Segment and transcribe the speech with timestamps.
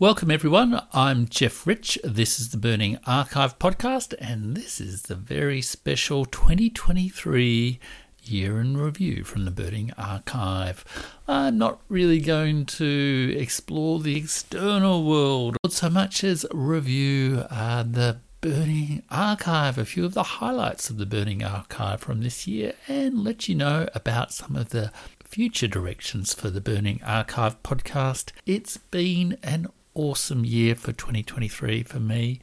[0.00, 0.80] Welcome, everyone.
[0.92, 1.98] I'm Jeff Rich.
[2.04, 7.80] This is the Burning Archive podcast, and this is the very special 2023
[8.22, 10.84] year in review from the Burning Archive.
[11.26, 18.20] I'm not really going to explore the external world so much as review uh, the
[18.40, 23.24] Burning Archive, a few of the highlights of the Burning Archive from this year, and
[23.24, 24.92] let you know about some of the
[25.24, 28.30] future directions for the Burning Archive podcast.
[28.46, 29.66] It's been an
[29.98, 32.40] awesome year for 2023 for me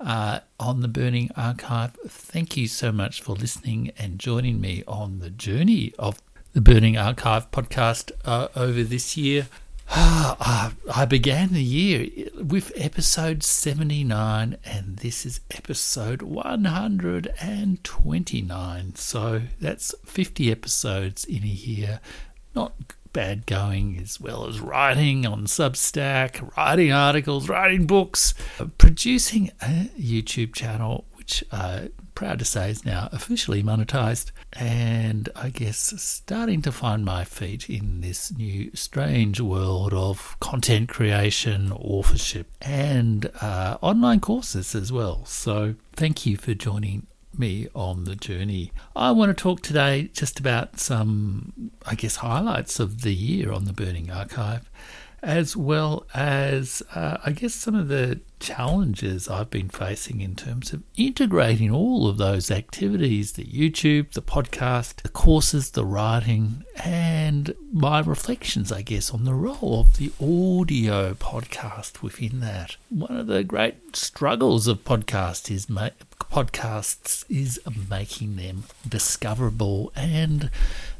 [0.00, 1.92] uh, on the Burning Archive.
[2.08, 6.20] Thank you so much for listening and joining me on the journey of
[6.54, 9.46] the Burning Archive podcast uh, over this year.
[9.90, 18.94] I began the year with episode 79, and this is episode 129.
[18.96, 22.00] So that's 50 episodes in a year.
[22.54, 22.72] Not
[23.18, 28.32] bad going, as well as writing on Substack, writing articles, writing books,
[28.78, 35.50] producing a YouTube channel, which I'm proud to say is now officially monetized, and I
[35.50, 42.46] guess starting to find my feet in this new strange world of content creation, authorship,
[42.62, 45.24] and uh, online courses as well.
[45.24, 48.72] So, thank you for joining me on the journey.
[48.94, 53.64] I want to talk today just about some, I guess, highlights of the year on
[53.64, 54.70] the Burning Archive,
[55.22, 60.72] as well as, uh, I guess, some of the challenges I've been facing in terms
[60.72, 67.54] of integrating all of those activities the YouTube, the podcast, the courses, the writing, and
[67.72, 72.76] my reflections, I guess, on the role of the audio podcast within that.
[72.88, 75.90] One of the great struggles of podcast is ma-
[76.30, 79.92] podcasts is making them discoverable.
[79.96, 80.50] And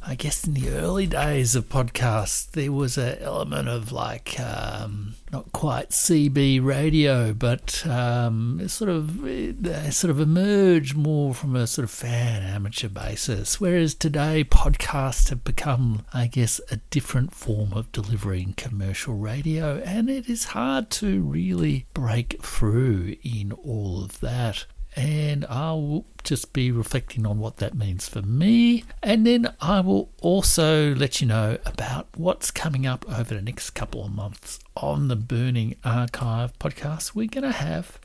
[0.02, 5.14] I guess in the early days of podcasts, there was an element of like um,
[5.32, 11.66] not quite CB radio, but um, sort of they sort of emerged more from a
[11.66, 13.60] sort of fan amateur basis.
[13.60, 20.08] Whereas today, podcasts have become, I guess, a different form of delivering commercial radio, and
[20.08, 24.64] it is hard to really break through in all of that
[24.98, 28.82] and I'll just be reflecting on what that means for me.
[29.00, 33.70] And then I will also let you know about what's coming up over the next
[33.70, 37.14] couple of months on the Burning Archive podcast.
[37.14, 38.00] We're going to have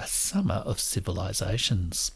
[0.00, 2.12] a summer of civilizations.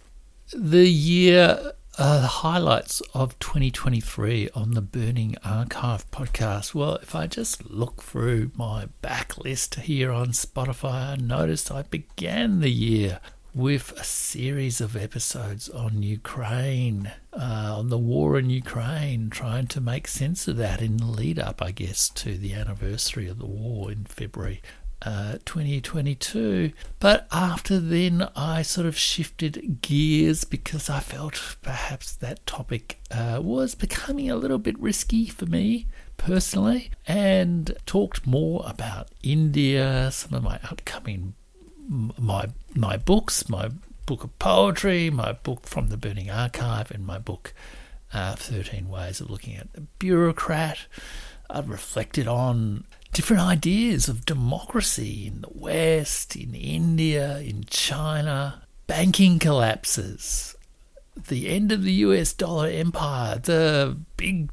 [0.50, 6.74] The year uh, the highlights of 2023 on the Burning Archive podcast.
[6.74, 12.60] Well, if I just look through my backlist here on Spotify, I noticed I began
[12.60, 13.20] the year
[13.54, 19.80] with a series of episodes on Ukraine, uh, on the war in Ukraine, trying to
[19.80, 23.46] make sense of that in the lead up, I guess, to the anniversary of the
[23.46, 24.62] war in February.
[25.04, 26.70] Uh, 2022.
[27.00, 33.40] But after then, I sort of shifted gears because I felt perhaps that topic uh,
[33.42, 40.34] was becoming a little bit risky for me personally, and talked more about India, some
[40.34, 41.34] of my upcoming
[41.88, 43.70] my my books, my
[44.06, 47.54] book of poetry, my book from the Burning Archive, and my book
[48.12, 50.86] uh, 13 Ways of Looking at the Bureaucrat.
[51.50, 59.38] I've reflected on different ideas of democracy in the West, in India, in China, banking
[59.38, 60.56] collapses,
[61.28, 64.50] the end of the US dollar empire, the big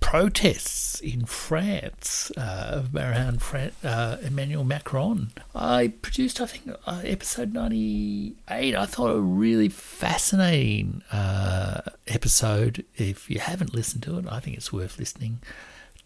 [0.00, 5.30] protests in France uh, around Fran- uh, Emmanuel Macron.
[5.54, 8.74] I produced, I think, uh, episode 98.
[8.74, 12.84] I thought a really fascinating uh, episode.
[12.96, 15.40] If you haven't listened to it, I think it's worth listening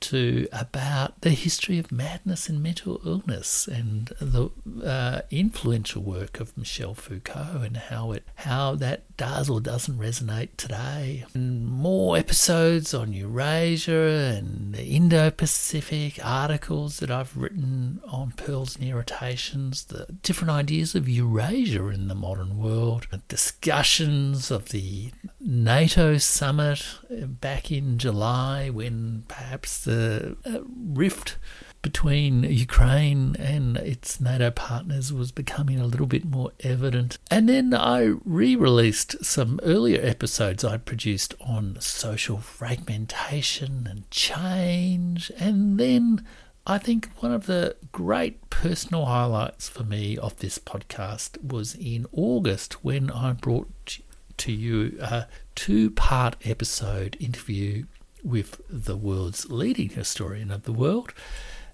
[0.02, 4.50] to about the history of madness and mental illness and the
[4.84, 10.50] uh, influential work of Michel Foucault and how it how that does or doesn't resonate
[10.56, 11.24] today.
[11.34, 18.84] And more episodes on Eurasia and the Indo-Pacific articles that I've written on pearls and
[18.84, 25.10] irritations, the different ideas of Eurasia in the modern world, discussions of the
[25.44, 31.36] NATO summit back in July when perhaps the uh, rift
[31.82, 37.18] between Ukraine and its NATO partners was becoming a little bit more evident.
[37.28, 45.32] And then I re released some earlier episodes I produced on social fragmentation and change.
[45.38, 46.24] And then
[46.64, 52.06] I think one of the great personal highlights for me of this podcast was in
[52.12, 53.98] August when I brought
[54.42, 57.84] to you a two part episode interview
[58.24, 61.12] with the world's leading historian of the world.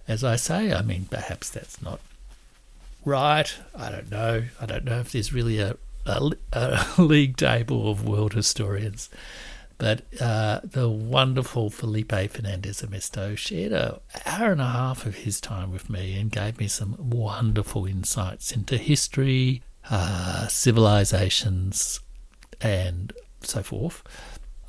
[0.07, 2.01] As I say, I mean, perhaps that's not
[3.05, 3.55] right?
[3.75, 4.45] I don't know.
[4.61, 5.77] I don't know if there's really a,
[6.07, 9.09] a, a league table of world historians.
[9.79, 13.93] But uh, the wonderful Felipe Fernandez Armesto shared an
[14.27, 18.51] hour and a half of his time with me and gave me some wonderful insights
[18.51, 22.01] into history, uh, civilizations,
[22.61, 24.03] and so forth.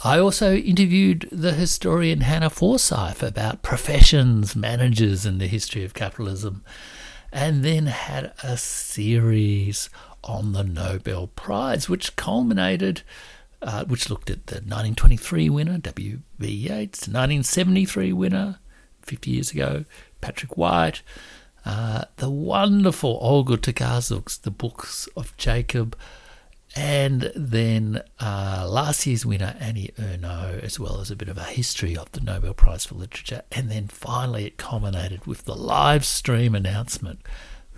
[0.04, 6.64] I also interviewed the historian Hannah Forsyth about professions, managers, and the history of capitalism,
[7.34, 9.90] and then had a series
[10.24, 13.02] on the Nobel Prize, which culminated
[13.62, 16.48] uh, which looked at the 1923 winner, W.B.
[16.48, 18.60] Yeats, 1973 winner,
[19.02, 19.86] 50 years ago,
[20.22, 21.02] Patrick White,
[21.66, 25.98] uh, the wonderful Olga Tokarczuk's The Books of Jacob,
[26.76, 31.44] and then uh, last year's winner, Annie Ernaux, as well as a bit of a
[31.44, 33.42] history of the Nobel Prize for Literature.
[33.52, 37.20] And then finally, it culminated with the live stream announcement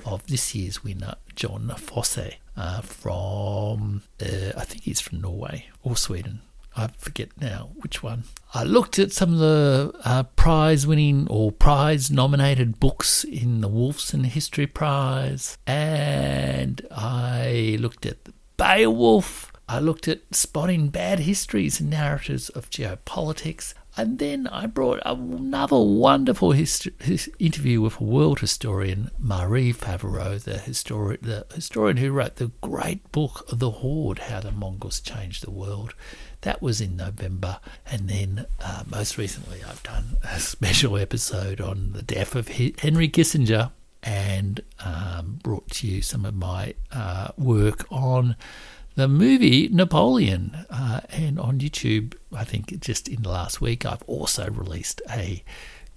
[0.06, 5.96] of this year's winner, Jon Fosse uh, from, uh, I think he's from Norway or
[5.96, 6.42] Sweden.
[6.76, 8.24] I forget now which one.
[8.54, 13.70] I looked at some of the uh, prize winning or prize nominated books in the
[13.70, 18.30] Wolfson History Prize, and I looked at
[18.62, 19.52] Beowulf.
[19.68, 23.74] I looked at spotting bad histories and narratives of geopolitics.
[23.98, 26.88] And then I brought another wonderful his,
[27.40, 33.48] interview with world historian, Marie Favereau, the, histori- the historian who wrote the great book,
[33.52, 35.96] The Horde How the Mongols Changed the World.
[36.42, 37.60] That was in November.
[37.88, 43.10] And then uh, most recently, I've done a special episode on the death of Henry
[43.10, 43.72] Kissinger
[44.04, 48.36] and um, brought to you some of my uh, work on
[48.96, 50.66] the movie Napoleon.
[50.70, 55.44] Uh, and on YouTube, I think just in the last week, I've also released a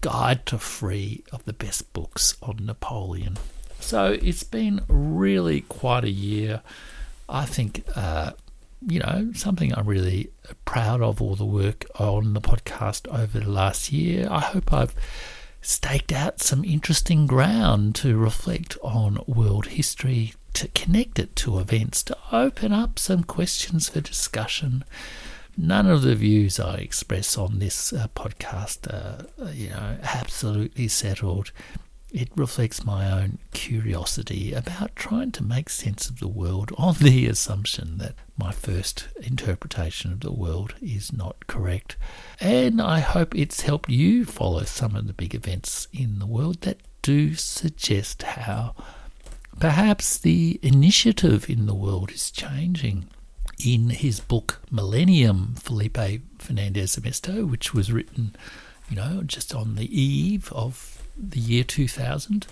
[0.01, 3.39] guide to free of the best books on Napoleon.
[3.81, 6.63] So it's been really quite a year.
[7.29, 8.33] I think, uh,
[8.87, 10.31] you know, something I'm really
[10.65, 14.29] proud of all the work on the podcast over the last year.
[14.31, 14.95] I hope I've
[15.65, 22.03] staked out some interesting ground to reflect on world history, to connect it to events,
[22.05, 24.85] to open up some questions for discussion.
[25.57, 31.51] None of the views I express on this uh, podcast are, you know, absolutely settled.
[32.15, 37.27] It reflects my own curiosity about trying to make sense of the world on the
[37.27, 41.97] assumption that my first interpretation of the world is not correct.
[42.41, 46.61] And I hope it's helped you follow some of the big events in the world
[46.61, 48.75] that do suggest how
[49.61, 53.09] Perhaps the initiative in the world is changing.
[53.65, 58.35] In his book Millennium, Felipe Fernandez Armesto, which was written,
[58.91, 62.47] you know, just on the eve of the year 2000,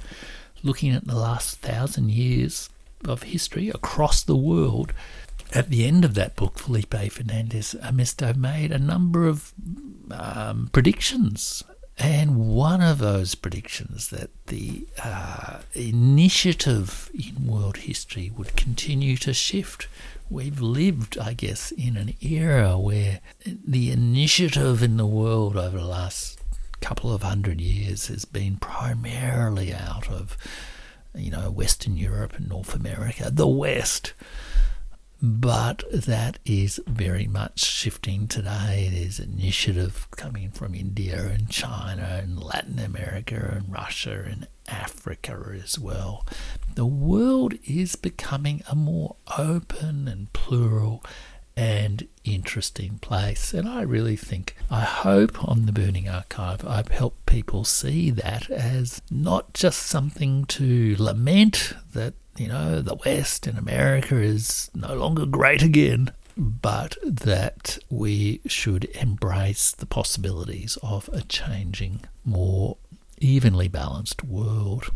[0.62, 2.68] looking at the last thousand years
[3.04, 4.92] of history across the world,
[5.52, 9.52] at the end of that book, Felipe Fernandez Armesto made a number of
[10.10, 11.62] um, predictions
[11.98, 19.34] and one of those predictions that the uh, initiative in world history would continue to
[19.34, 19.88] shift.
[20.32, 25.84] We've lived, I guess, in an era where the initiative in the world over the
[25.84, 26.40] last
[26.80, 30.38] couple of hundred years has been primarily out of,
[31.14, 34.14] you know, Western Europe and North America, the West
[35.24, 38.90] but that is very much shifting today.
[38.92, 45.78] There's initiative coming from India and China and Latin America and Russia and Africa as
[45.78, 46.26] well.
[46.74, 51.04] The world is becoming a more open and plural
[51.54, 53.52] and interesting place.
[53.52, 58.50] And I really think, I hope on the Burning Archive, I've helped people see that
[58.50, 64.94] as not just something to lament that you know, the West and America is no
[64.94, 72.78] longer great again, but that we should embrace the possibilities of a changing, more
[73.22, 74.90] evenly balanced world.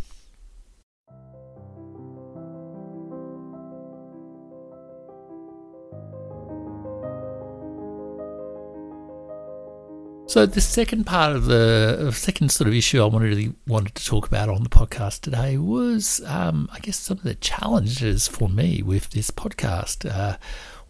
[10.28, 14.04] So the second part of the second sort of issue I wanted really wanted to
[14.04, 18.48] talk about on the podcast today was, um, I guess, some of the challenges for
[18.48, 20.04] me with this podcast.
[20.04, 20.36] Uh,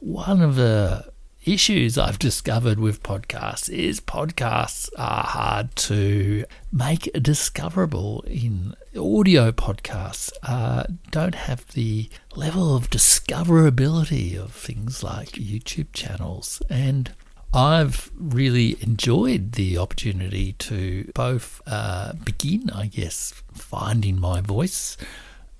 [0.00, 1.12] one of the
[1.46, 10.32] issues I've discovered with podcasts is podcasts are hard to make discoverable in audio podcasts
[10.42, 16.60] uh, don't have the level of discoverability of things like YouTube channels.
[16.68, 17.12] And
[17.54, 24.96] I've really enjoyed the opportunity to both uh, begin, I guess, finding my voice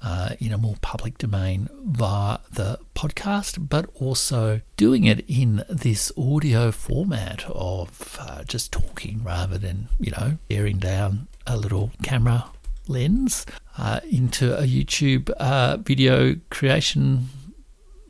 [0.07, 6.13] uh, in a more public domain via the podcast, but also doing it in this
[6.17, 12.45] audio format of uh, just talking rather than, you know, tearing down a little camera
[12.87, 13.47] lens
[13.79, 17.29] uh, into a YouTube uh, video creation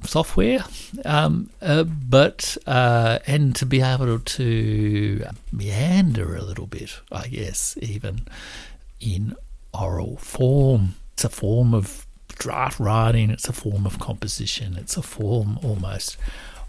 [0.04, 0.66] software,
[1.06, 7.78] um, uh, but uh, and to be able to meander a little bit, I guess,
[7.80, 8.28] even
[9.00, 9.34] in
[9.72, 10.96] oral form.
[11.16, 13.30] It's a form of draft writing.
[13.30, 14.76] It's a form of composition.
[14.76, 16.18] It's a form almost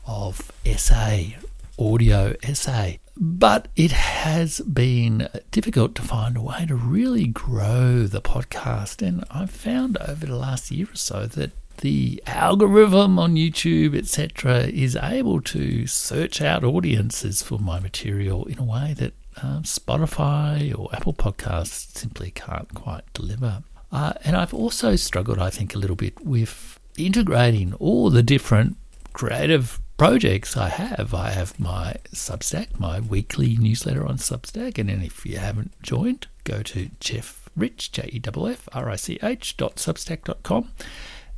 [0.06, 1.36] of essay,
[1.77, 3.01] audio essay.
[3.18, 9.06] But it has been difficult to find a way to really grow the podcast.
[9.06, 14.60] And I've found over the last year or so that the algorithm on YouTube, etc.,
[14.60, 19.12] is able to search out audiences for my material in a way that
[19.44, 23.63] uh, Spotify or Apple Podcasts simply can't quite deliver.
[23.91, 28.77] Uh, and I've also struggled, I think, a little bit with integrating all the different
[29.13, 31.13] creative projects I have.
[31.13, 36.27] I have my Substack, my weekly newsletter on Substack, and then if you haven't joined,
[36.44, 40.44] go to Jeff Rich, J E F F R I C H dot substack dot
[40.44, 40.70] com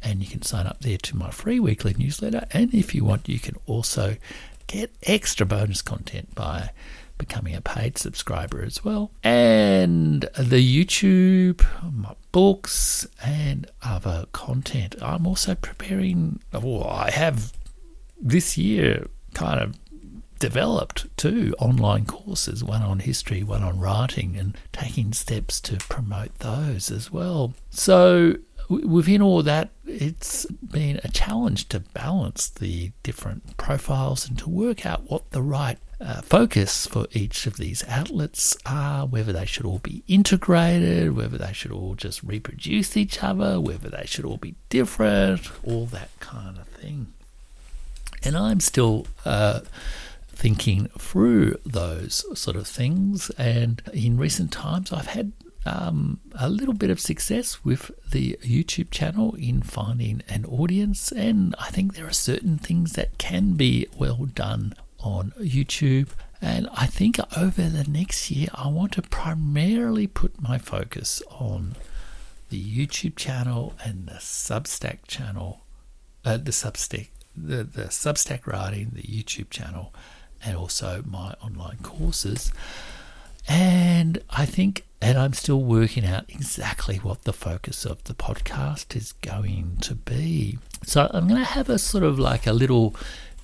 [0.02, 2.46] and you can sign up there to my free weekly newsletter.
[2.52, 4.18] And if you want, you can also
[4.68, 6.72] get extra bonus content by
[7.20, 9.12] becoming a paid subscriber as well.
[9.24, 14.96] And the YouTube, my books, and other content.
[15.00, 17.54] I'm also preparing, well, I have
[18.20, 19.76] this year kind of
[20.40, 26.34] developed two online courses one on history, one on writing, and taking steps to promote
[26.40, 27.54] those as well.
[27.70, 28.36] So
[28.70, 34.86] within all that, it's been a challenge to balance the different profiles and to work
[34.86, 39.66] out what the right uh, focus for each of these outlets are, whether they should
[39.66, 44.38] all be integrated, whether they should all just reproduce each other, whether they should all
[44.38, 47.08] be different, all that kind of thing.
[48.24, 49.62] And I'm still uh,
[50.30, 53.30] thinking through those sort of things.
[53.32, 55.32] And in recent times, I've had
[55.66, 61.56] um, a little bit of success with the YouTube channel in finding an audience, and
[61.60, 66.10] I think there are certain things that can be well done on YouTube.
[66.42, 71.76] And I think over the next year, I want to primarily put my focus on
[72.50, 75.62] the YouTube channel and the Substack channel,
[76.24, 79.94] uh, the Substack, the, the Substack writing, the YouTube channel,
[80.44, 82.52] and also my online courses.
[83.48, 88.96] And I think and I'm still working out exactly what the focus of the podcast
[88.96, 90.60] is going to be.
[90.84, 92.96] So I'm going to have a sort of like a little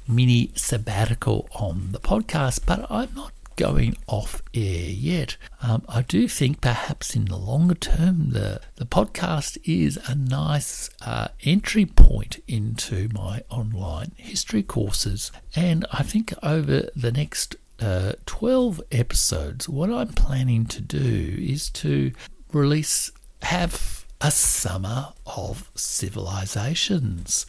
[0.08, 5.38] mini sabbatical on the podcast, but I'm not going off air yet.
[5.62, 10.90] Um, I do think perhaps in the longer term, the, the podcast is a nice
[11.02, 15.32] uh, entry point into my online history courses.
[15.56, 21.70] And I think over the next uh, 12 episodes, what I'm planning to do is
[21.72, 22.12] to
[22.52, 27.46] release, have a summer of civilizations.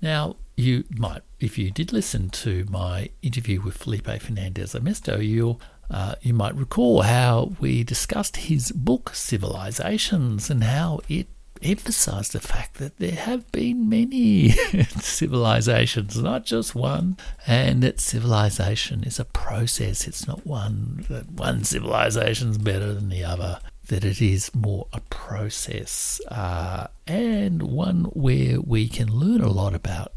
[0.00, 5.60] Now, you might, if you did listen to my interview with Felipe Fernandez Armesto, you'll
[5.88, 11.28] uh, you might recall how we discussed his book Civilizations and how it
[11.62, 14.50] emphasize the fact that there have been many
[15.00, 20.06] civilizations, not just one, and that civilization is a process.
[20.06, 23.60] It's not one that one civilization is better than the other.
[23.88, 29.74] That it is more a process, uh, and one where we can learn a lot
[29.74, 30.12] about,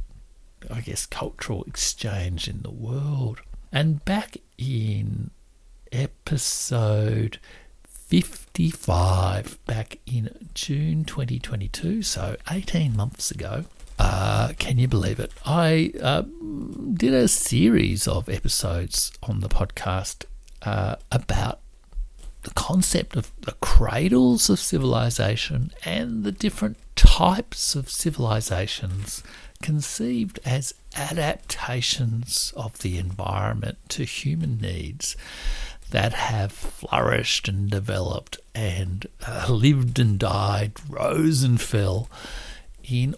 [0.72, 3.42] I guess, cultural exchange in the world.
[3.72, 5.30] And back in
[5.92, 7.40] episode
[8.10, 13.66] 55 back in June 2022, so 18 months ago.
[14.00, 15.32] Uh, can you believe it?
[15.46, 16.24] I uh,
[16.96, 20.26] did a series of episodes on the podcast
[20.64, 21.60] uh, about
[22.42, 29.22] the concept of the cradles of civilization and the different types of civilizations
[29.62, 35.16] conceived as adaptations of the environment to human needs
[35.92, 42.10] that have flourished and developed and uh, lived and died, rose and fell
[42.84, 43.16] in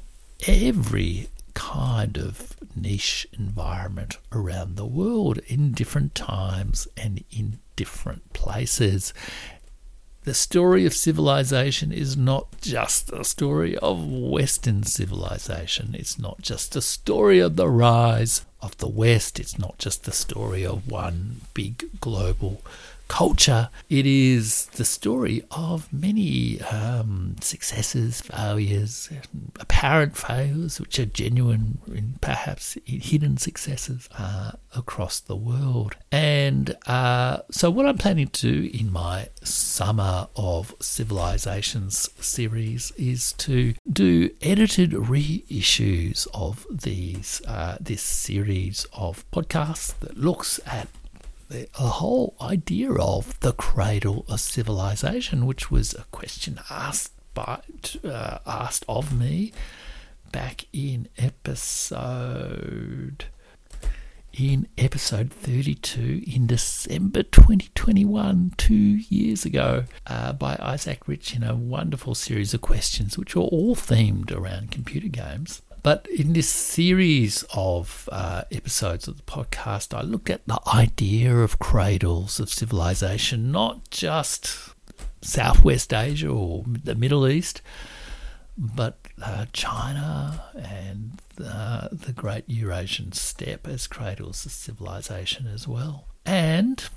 [0.47, 9.13] every kind of niche environment around the world in different times and in different places.
[10.23, 15.95] The story of civilization is not just a story of Western civilization.
[15.97, 19.39] It's not just a story of the rise of the West.
[19.39, 22.61] It's not just the story of one big global
[23.11, 23.69] culture.
[23.89, 29.09] It is the story of many um, successes, failures,
[29.59, 35.97] apparent failures, which are genuine and perhaps hidden successes uh, across the world.
[36.09, 43.33] And uh, so, what I'm planning to do in my Summer of Civilizations series is
[43.33, 50.87] to do edited reissues of these uh, this series of podcasts that looks at
[51.51, 57.61] the, whole idea of the cradle of civilization, which was a question asked by
[58.03, 59.51] uh, asked of me
[60.31, 63.25] back in episode
[64.33, 71.53] in episode 32 in December 2021, two years ago, uh, by Isaac Rich in a
[71.53, 75.61] wonderful series of questions, which were all themed around computer games.
[75.83, 81.35] But in this series of uh, episodes of the podcast, I look at the idea
[81.35, 84.75] of cradles of civilization, not just
[85.21, 87.61] Southwest Asia or the Middle East,
[88.57, 96.07] but uh, China and uh, the Great Eurasian Steppe as cradles of civilization as well.
[96.25, 96.87] And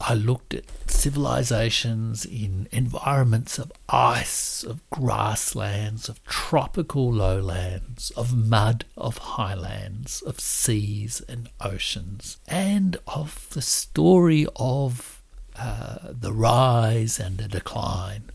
[0.00, 8.84] I looked at civilizations in environments of ice, of grasslands, of tropical lowlands, of mud,
[8.96, 15.22] of highlands, of seas and oceans, and of the story of
[15.56, 18.30] uh, the rise and the decline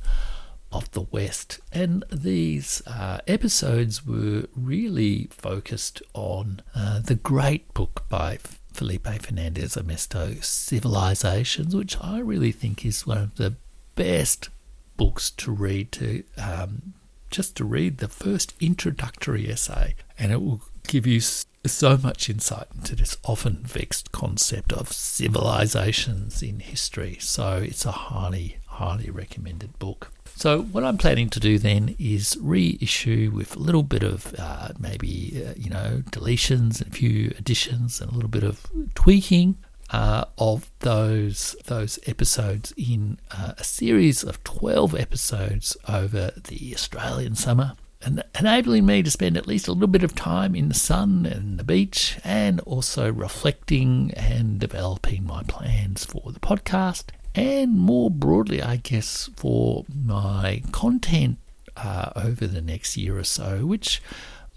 [0.71, 1.59] of the West.
[1.71, 8.37] And these uh, episodes were really focused on uh, the great book by
[8.79, 13.55] Felipe Fernandez Armesto, Civilizations, which I really think is one of the
[13.95, 14.47] best
[14.95, 16.93] books to read to um,
[17.29, 22.67] just to read the first introductory essay, and it will give you so much insight
[22.73, 27.17] into this often vexed concept of civilizations in history.
[27.19, 30.09] So it's a highly, highly recommended book.
[30.39, 34.69] So what I'm planning to do then is reissue with a little bit of uh,
[34.79, 39.57] maybe uh, you know deletions and a few additions and a little bit of tweaking
[39.89, 47.35] uh, of those those episodes in uh, a series of 12 episodes over the Australian
[47.35, 50.73] summer and enabling me to spend at least a little bit of time in the
[50.73, 57.77] sun and the beach and also reflecting and developing my plans for the podcast and
[57.77, 61.37] more broadly, I guess, for my content
[61.77, 64.01] uh, over the next year or so, which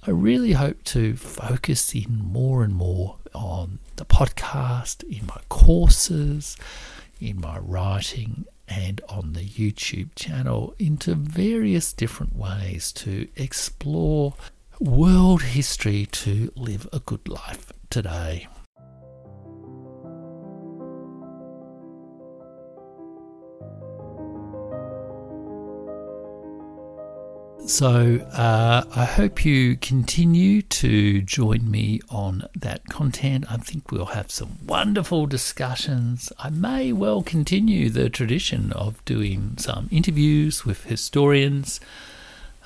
[0.07, 6.57] I really hope to focus in more and more on the podcast, in my courses,
[7.21, 14.35] in my writing, and on the YouTube channel into various different ways to explore
[14.81, 18.49] world history to live a good life today.
[27.73, 33.47] So uh, I hope you continue to join me on that content.
[33.51, 36.31] I think we'll have some wonderful discussions.
[36.39, 41.81] I may well continue the tradition of doing some interviews with historians,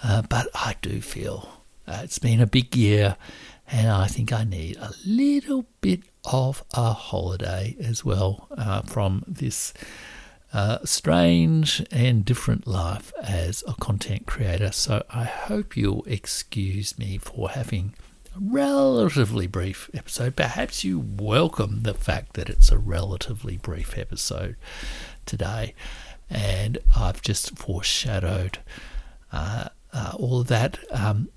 [0.03, 3.17] uh, but I do feel uh, it's been a big year
[3.71, 9.23] and I think I need a little bit of a holiday as well uh, from
[9.29, 9.73] this
[10.85, 14.73] strange and different life as a content creator.
[14.73, 17.95] So I hope you'll excuse me for having
[18.35, 20.35] a relatively brief episode.
[20.37, 24.57] Perhaps you welcome the fact that it's a relatively brief episode
[25.27, 25.75] today.
[26.31, 28.59] And I've just foreshadowed
[29.33, 30.79] uh, uh, all of that.
[30.91, 31.29] Um,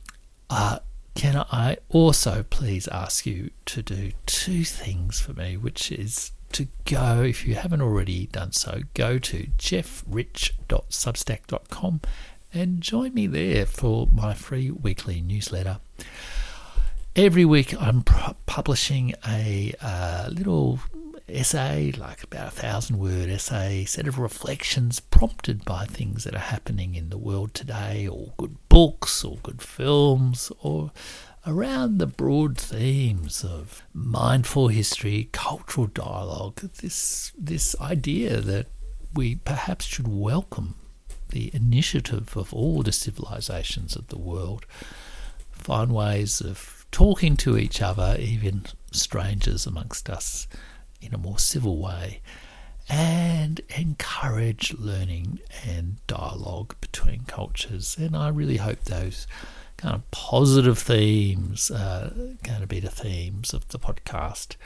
[0.49, 0.79] uh,
[1.15, 6.67] can I also please ask you to do two things for me, which is to
[6.85, 12.01] go, if you haven't already done so, go to jeffrich.substack.com
[12.53, 15.79] and join me there for my free weekly newsletter.
[17.15, 20.79] Every week I'm publishing a uh, little
[21.27, 26.39] essay, like about a thousand word essay, set of reflections prompted by things that are
[26.39, 30.91] happening in the world today, or good books, or good films, or
[31.47, 38.67] around the broad themes of mindful history, cultural dialogue, this this idea that
[39.13, 40.75] we perhaps should welcome
[41.29, 44.65] the initiative of all the civilizations of the world,
[45.51, 50.47] find ways of talking to each other, even strangers amongst us,
[51.01, 52.21] in a more civil way,
[52.89, 57.95] and encourage learning and dialogue between cultures.
[57.99, 59.27] And I really hope those
[59.79, 62.11] kind of positive themes uh,
[62.43, 64.57] going to be the themes of the podcast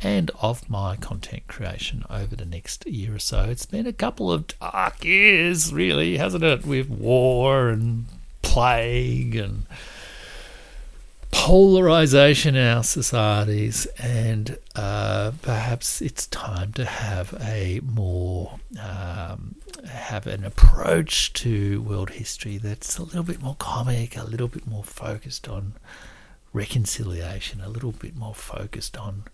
[0.00, 3.42] and of my content creation over the next year or so.
[3.42, 6.64] It's been a couple of dark years, really, hasn't it?
[6.64, 8.06] With war and
[8.42, 9.66] plague and
[11.32, 20.26] polarization in our societies, and uh, perhaps it's time to have a more um, have
[20.26, 24.84] an approach to world history that's a little bit more comic, a little bit more
[24.84, 25.74] focused on
[26.52, 29.24] reconciliation, a little bit more focused on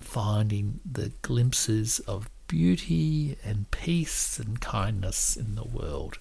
[0.00, 6.18] finding the glimpses of beauty and peace and kindness in the world.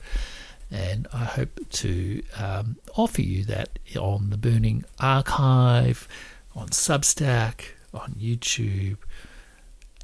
[0.70, 6.08] And I hope to um, offer you that on the Burning Archive,
[6.56, 8.98] on Substack, on YouTube,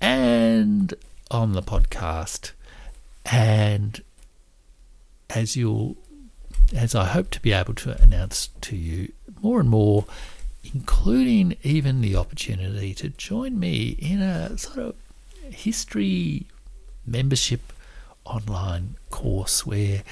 [0.01, 0.93] and
[1.31, 2.51] on the podcast.
[3.31, 4.01] And
[5.29, 5.97] as you'll,
[6.75, 9.11] as I hope to be able to announce to you
[9.41, 10.05] more and more,
[10.73, 14.95] including even the opportunity to join me in a sort of
[15.49, 16.47] history
[17.05, 17.73] membership
[18.25, 20.03] online course where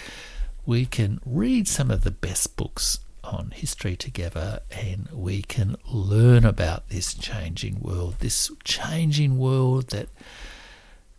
[0.66, 6.46] we can read some of the best books on history together and we can learn
[6.46, 10.08] about this changing world, this changing world that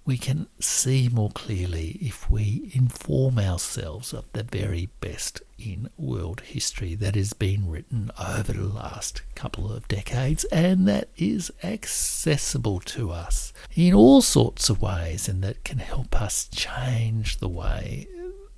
[0.07, 6.41] we can see more clearly if we inform ourselves of the very best in world
[6.43, 12.79] history that has been written over the last couple of decades and that is accessible
[12.79, 18.07] to us in all sorts of ways and that can help us change the way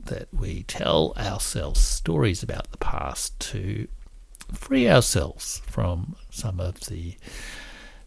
[0.05, 3.89] that we tell ourselves stories about the past to
[4.53, 7.17] free ourselves from some of the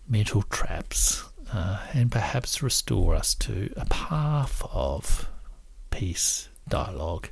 [0.07, 5.29] mental traps uh, and perhaps restore us to a path of
[5.89, 7.29] peace, dialogue,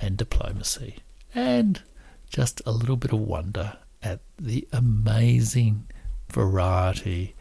[0.00, 0.98] and diplomacy,
[1.34, 1.82] and
[2.28, 5.86] just a little bit of wonder at the amazing
[6.30, 7.34] variety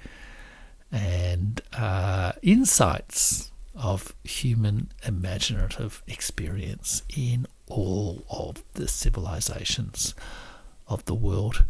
[0.92, 10.14] and uh, insights of human imaginative experience in all of the civilizations
[10.88, 11.64] of the world.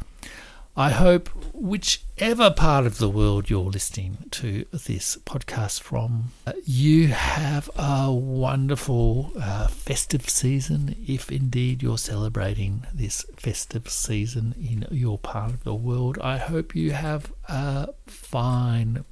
[0.76, 7.10] I hope whichever part of the world you're listening to this podcast from, uh, you
[7.10, 15.18] have a wonderful uh, festive season, if indeed you're celebrating this festive season in your
[15.18, 16.18] part of the world.
[16.22, 19.04] I hope you have a fine.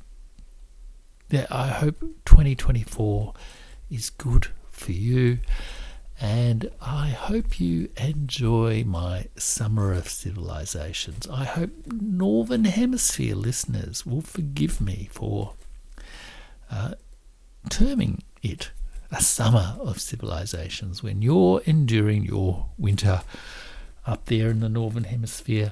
[1.30, 3.34] Yeah, I hope 2024
[3.92, 5.40] is good for you.
[6.22, 11.28] And I hope you enjoy my Summer of Civilizations.
[11.28, 15.54] I hope Northern Hemisphere listeners will forgive me for
[16.70, 16.96] uh,
[17.70, 18.72] terming it
[19.12, 23.22] a Summer of Civilizations when you're enduring your winter
[24.06, 25.72] up there in the Northern Hemisphere.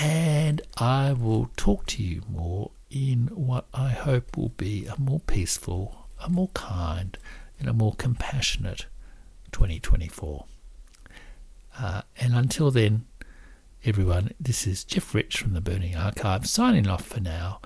[0.00, 5.20] And I will talk to you more in what I hope will be a more
[5.20, 7.16] peaceful, a more kind,
[7.60, 8.86] and a more compassionate
[9.52, 10.44] 2024.
[11.78, 13.06] Uh, and until then,
[13.84, 17.60] everyone, this is Jeff Rich from the Burning Archive signing off for now,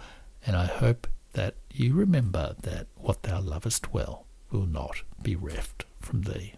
[0.46, 5.84] and I hope that you remember that what thou lovest well will not be reft
[6.00, 6.54] from thee.